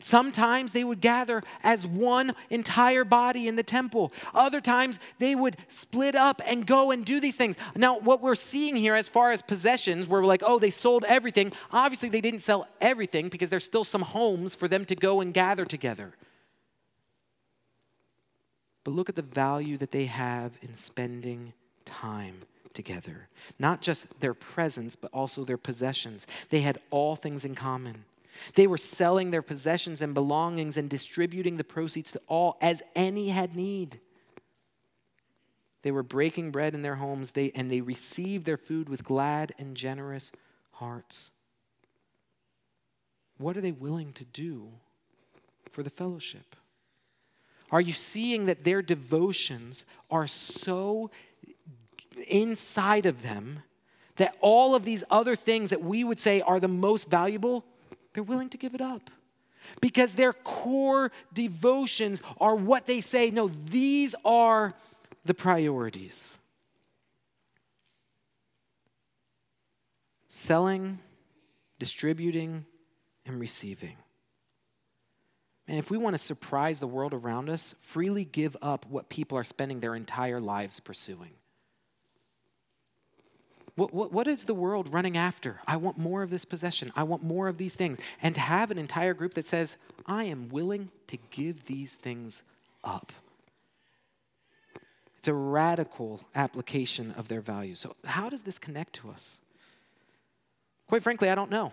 [0.00, 4.12] Sometimes they would gather as one entire body in the temple.
[4.32, 7.56] Other times they would split up and go and do these things.
[7.76, 11.04] Now, what we're seeing here as far as possessions, where we're like, oh, they sold
[11.06, 11.52] everything.
[11.70, 15.34] Obviously, they didn't sell everything because there's still some homes for them to go and
[15.34, 16.14] gather together.
[18.84, 21.52] But look at the value that they have in spending
[21.84, 23.28] time together.
[23.58, 26.26] Not just their presence, but also their possessions.
[26.48, 28.04] They had all things in common.
[28.54, 33.28] They were selling their possessions and belongings and distributing the proceeds to all as any
[33.28, 34.00] had need.
[35.82, 39.52] They were breaking bread in their homes, they, and they received their food with glad
[39.58, 40.32] and generous
[40.72, 41.30] hearts.
[43.38, 44.68] What are they willing to do
[45.72, 46.56] for the fellowship?
[47.72, 51.10] Are you seeing that their devotions are so
[52.28, 53.62] inside of them
[54.16, 57.64] that all of these other things that we would say are the most valuable,
[58.12, 59.10] they're willing to give it up?
[59.80, 64.74] Because their core devotions are what they say, no, these are
[65.24, 66.38] the priorities.
[70.26, 70.98] Selling,
[71.78, 72.64] distributing,
[73.24, 73.96] and receiving.
[75.70, 79.38] And if we want to surprise the world around us, freely give up what people
[79.38, 81.30] are spending their entire lives pursuing.
[83.76, 85.60] What, what, what is the world running after?
[85.68, 86.90] I want more of this possession.
[86.96, 87.98] I want more of these things.
[88.20, 92.42] And to have an entire group that says, I am willing to give these things
[92.82, 93.12] up.
[95.18, 97.78] It's a radical application of their values.
[97.78, 99.40] So, how does this connect to us?
[100.88, 101.70] Quite frankly, I don't know.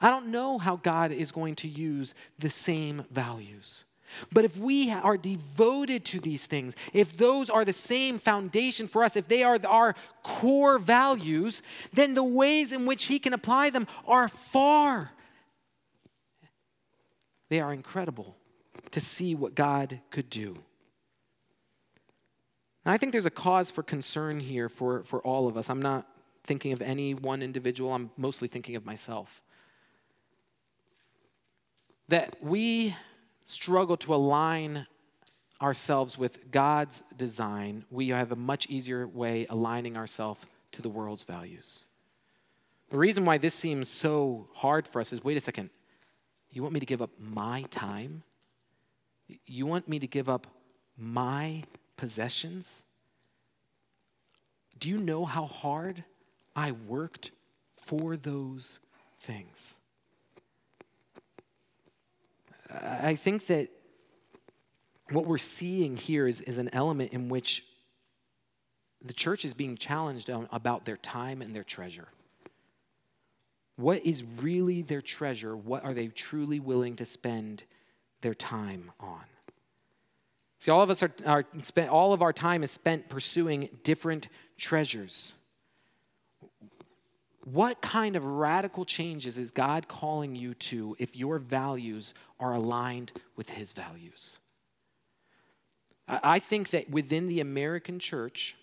[0.00, 3.84] I don't know how God is going to use the same values.
[4.32, 9.04] But if we are devoted to these things, if those are the same foundation for
[9.04, 13.70] us, if they are our core values, then the ways in which He can apply
[13.70, 15.12] them are far.
[17.48, 18.36] They are incredible
[18.92, 20.56] to see what God could do.
[22.84, 25.68] And I think there's a cause for concern here for, for all of us.
[25.68, 26.06] I'm not
[26.44, 29.42] thinking of any one individual, I'm mostly thinking of myself.
[32.10, 32.96] That we
[33.44, 34.88] struggle to align
[35.62, 41.22] ourselves with God's design, we have a much easier way aligning ourselves to the world's
[41.22, 41.86] values.
[42.88, 45.70] The reason why this seems so hard for us is wait a second,
[46.50, 48.24] you want me to give up my time?
[49.46, 50.48] You want me to give up
[50.98, 51.62] my
[51.96, 52.82] possessions?
[54.80, 56.02] Do you know how hard
[56.56, 57.30] I worked
[57.76, 58.80] for those
[59.16, 59.79] things?
[62.72, 63.68] I think that
[65.10, 67.64] what we're seeing here is, is an element in which
[69.02, 72.08] the church is being challenged on, about their time and their treasure.
[73.76, 75.56] What is really their treasure?
[75.56, 77.64] What are they truly willing to spend
[78.20, 79.24] their time on?
[80.58, 84.28] See, all of us are, are spent, all of our time is spent pursuing different
[84.58, 85.32] treasures.
[87.44, 93.12] What kind of radical changes is God calling you to if your values are aligned
[93.36, 94.40] with His values?
[96.08, 98.56] I think that within the American church,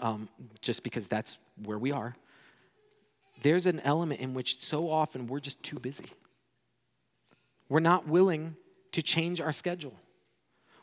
[0.00, 0.28] um,
[0.60, 2.16] just because that's where we are,
[3.42, 6.06] there's an element in which so often we're just too busy.
[7.68, 8.56] We're not willing
[8.92, 9.94] to change our schedule.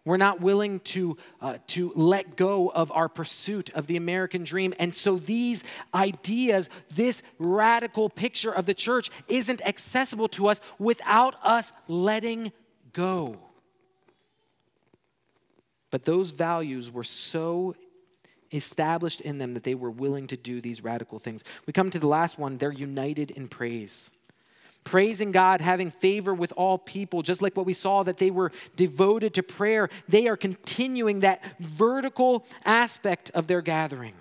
[0.03, 4.73] We're not willing to, uh, to let go of our pursuit of the American dream.
[4.79, 11.35] And so these ideas, this radical picture of the church, isn't accessible to us without
[11.43, 12.51] us letting
[12.93, 13.37] go.
[15.91, 17.75] But those values were so
[18.51, 21.43] established in them that they were willing to do these radical things.
[21.67, 24.09] We come to the last one they're united in praise
[24.83, 28.51] praising God, having favor with all people, just like what we saw that they were
[28.75, 29.89] devoted to prayer.
[30.07, 34.13] They are continuing that vertical aspect of their gathering.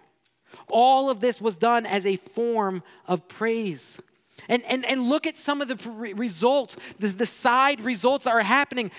[0.68, 4.00] All of this was done as a form of praise.
[4.48, 8.42] And, and, and look at some of the results, the, the side results that are
[8.42, 8.90] happening.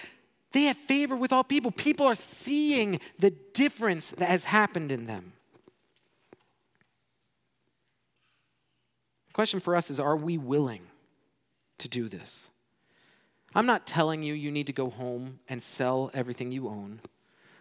[0.51, 1.72] They have favor with all people.
[1.72, 5.34] People are seeing the difference that has happened in them.
[9.30, 10.82] The question for us is are we willing
[11.82, 12.50] to do this.
[13.54, 17.02] I'm not telling you you need to go home and sell everything you own.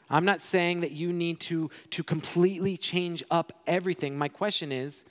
[0.09, 4.16] I'm not saying that you need to, to completely change up everything.
[4.16, 5.05] My question is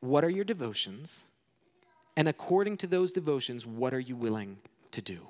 [0.00, 1.24] what are your devotions?
[2.16, 4.58] And according to those devotions, what are you willing
[4.90, 5.28] to do?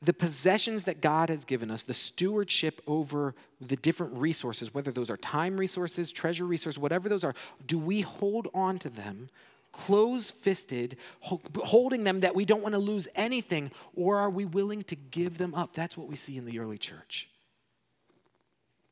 [0.00, 5.10] The possessions that God has given us, the stewardship over the different resources, whether those
[5.10, 7.34] are time resources, treasure resources, whatever those are,
[7.66, 9.28] do we hold on to them
[9.76, 14.82] close fisted, holding them that we don't want to lose anything, or are we willing
[14.84, 15.74] to give them up?
[15.74, 17.28] That's what we see in the early church.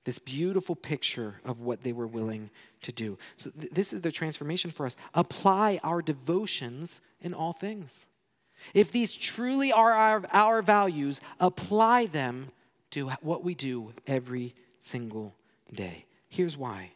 [0.04, 2.50] This beautiful picture of what they were willing
[2.82, 3.16] to do.
[3.36, 4.96] So, th- this is the transformation for us.
[5.14, 8.06] Apply our devotions in all things.
[8.74, 12.50] If these truly are our, our values, apply them
[12.90, 15.34] to what we do every single
[15.72, 16.04] day.
[16.28, 16.90] Here's why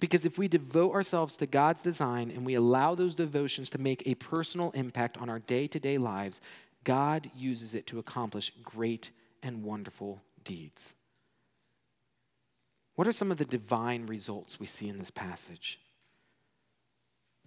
[0.00, 4.02] because if we devote ourselves to God's design and we allow those devotions to make
[4.06, 6.40] a personal impact on our day to day lives,
[6.84, 9.10] God uses it to accomplish great
[9.42, 10.94] and wonderful deeds.
[12.94, 15.80] What are some of the divine results we see in this passage?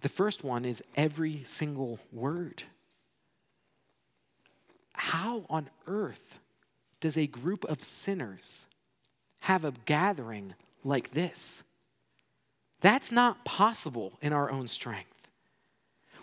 [0.00, 2.62] The first one is every single word.
[4.92, 6.40] How on earth
[7.00, 8.66] does a group of sinners
[9.40, 11.62] have a gathering like this?
[12.80, 15.16] That's not possible in our own strength.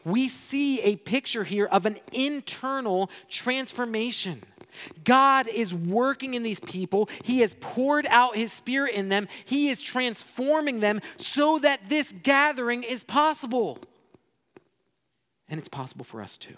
[0.06, 4.44] We see a picture here of an internal transformation.
[5.04, 7.10] God is working in these people.
[7.24, 9.28] He has poured out His Spirit in them.
[9.46, 13.80] He is transforming them so that this gathering is possible.
[15.48, 16.58] And it's possible for us too.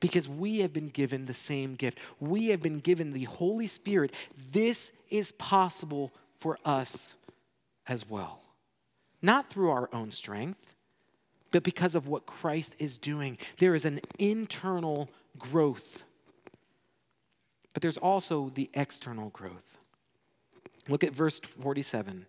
[0.00, 1.98] Because we have been given the same gift.
[2.20, 4.12] We have been given the Holy Spirit.
[4.52, 7.14] This is possible for us
[7.88, 8.40] as well
[9.22, 10.74] not through our own strength,
[11.50, 13.38] but because of what Christ is doing.
[13.58, 15.08] There is an internal
[15.38, 16.04] growth,
[17.72, 19.78] but there's also the external growth.
[20.88, 22.26] Look at verse 47.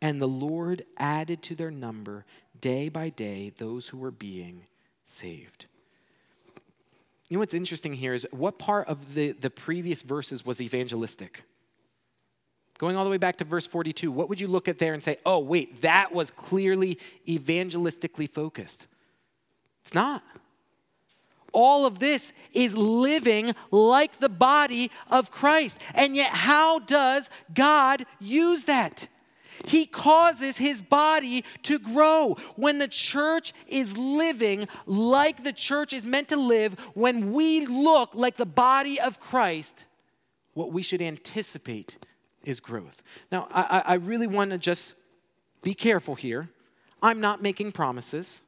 [0.00, 2.24] And the Lord added to their number
[2.60, 4.66] day by day those who were being
[5.04, 5.66] saved.
[7.28, 11.44] You know what's interesting here is what part of the, the previous verses was evangelistic?
[12.78, 15.02] Going all the way back to verse 42, what would you look at there and
[15.02, 16.98] say, oh, wait, that was clearly
[17.28, 18.88] evangelistically focused?
[19.82, 20.22] It's not.
[21.52, 25.78] All of this is living like the body of Christ.
[25.94, 29.06] And yet, how does God use that?
[29.66, 32.36] He causes his body to grow.
[32.56, 38.16] When the church is living like the church is meant to live, when we look
[38.16, 39.84] like the body of Christ,
[40.54, 41.98] what we should anticipate
[42.44, 43.02] is growth.
[43.30, 44.94] Now, I, I really want to just
[45.62, 46.48] be careful here.
[47.02, 48.42] I'm not making promises.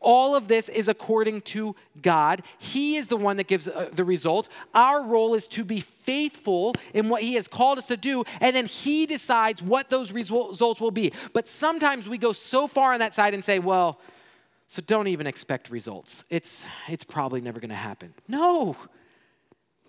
[0.00, 2.42] All of this is according to God.
[2.58, 4.48] He is the one that gives uh, the results.
[4.74, 8.54] Our role is to be faithful in what He has called us to do, and
[8.54, 11.12] then He decides what those results will be.
[11.32, 13.98] But sometimes we go so far on that side and say, well,
[14.66, 16.24] so don't even expect results.
[16.28, 18.12] It's, it's probably never going to happen.
[18.28, 18.76] No,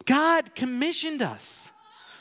[0.05, 1.71] God commissioned us.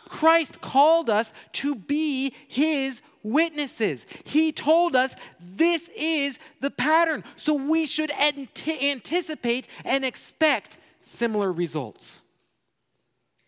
[0.09, 4.07] Christ called us to be his witnesses.
[4.25, 7.25] He told us this is the pattern.
[7.37, 12.23] So we should anticipate and expect similar results.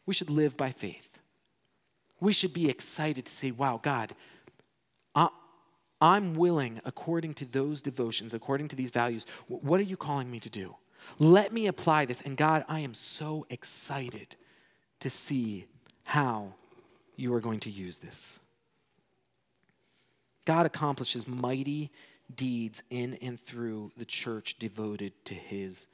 [0.06, 1.18] We should live by faith.
[2.20, 4.14] We should be excited to say, wow, God,
[6.00, 10.38] I'm willing, according to those devotions, according to these values, what are you calling me
[10.38, 10.76] to do?
[11.18, 12.20] Let me apply this.
[12.20, 14.36] And God, I am so excited
[15.00, 15.66] to see
[16.08, 16.54] how
[17.16, 18.40] you are going to use this.
[20.46, 21.90] God accomplishes mighty
[22.34, 25.86] deeds in and through the church devoted to his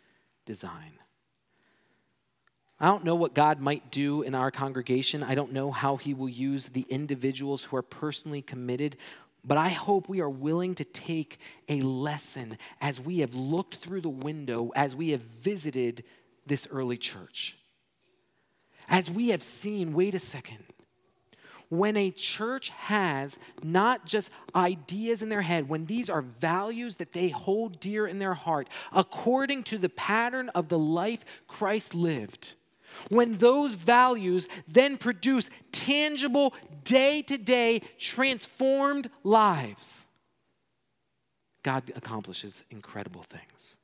[0.47, 0.93] design.
[2.79, 5.25] I don't know what God might do in our congregation.
[5.25, 8.97] I don't know how he will use the individuals who are personally committed,
[9.45, 14.03] but I hope we are willing to take a lesson as we have looked through
[14.03, 16.05] the window, as we have visited
[16.47, 17.57] this early church.
[18.89, 20.65] As we have seen, wait a second,
[21.69, 27.13] when a church has not just ideas in their head, when these are values that
[27.13, 32.55] they hold dear in their heart, according to the pattern of the life Christ lived,
[33.09, 36.55] when those values then produce tangible,
[36.85, 40.07] day to day, transformed lives,
[41.63, 43.79] God accomplishes incredible things.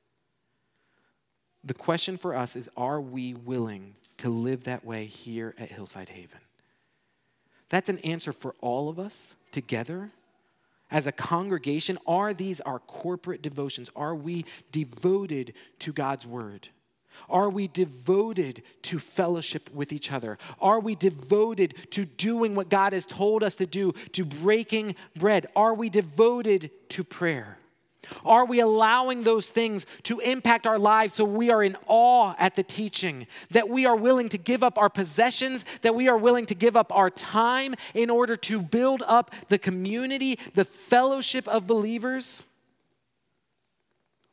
[1.64, 6.08] The question for us is are we willing to live that way here at Hillside
[6.08, 6.38] Haven?
[7.68, 10.10] That's an answer for all of us together
[10.90, 11.98] as a congregation.
[12.06, 13.90] Are these our corporate devotions?
[13.94, 16.68] Are we devoted to God's word?
[17.28, 20.38] Are we devoted to fellowship with each other?
[20.60, 25.46] Are we devoted to doing what God has told us to do, to breaking bread?
[25.54, 27.58] Are we devoted to prayer?
[28.24, 32.56] Are we allowing those things to impact our lives so we are in awe at
[32.56, 33.26] the teaching?
[33.50, 36.76] That we are willing to give up our possessions, that we are willing to give
[36.76, 42.44] up our time in order to build up the community, the fellowship of believers?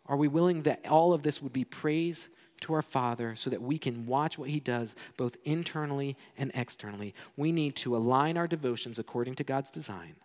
[0.07, 2.29] Are we willing that all of this would be praise
[2.61, 7.13] to our Father so that we can watch what He does both internally and externally?
[7.35, 10.15] We need to align our devotions according to God's design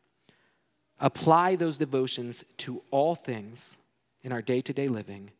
[1.03, 3.77] apply those devotions to all things
[4.23, 5.31] in our day to day living,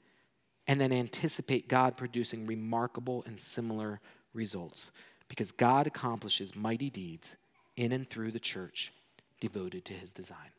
[0.67, 4.01] and then anticipate God producing remarkable and similar
[4.35, 4.91] results
[5.29, 7.37] because God accomplishes mighty deeds
[7.77, 8.93] in and through the church
[9.41, 10.51] devoted to his design.